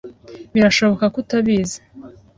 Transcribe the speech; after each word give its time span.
Birashoboka 0.53 1.05
ko 1.13 1.17
utabizi. 1.23 1.77